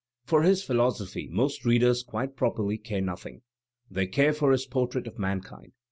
For 0.23 0.41
his 0.41 0.63
phil 0.63 0.77
osophy 0.77 1.29
most 1.29 1.63
readers 1.63 2.01
quite 2.01 2.35
properly 2.35 2.79
care 2.79 3.01
nothing. 3.01 3.43
They 3.91 4.07
care 4.07 4.33
for 4.33 4.51
his 4.51 4.65
portrait 4.65 5.05
of 5.05 5.19
Mankind. 5.19 5.73